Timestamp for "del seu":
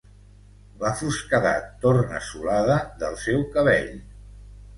3.05-3.45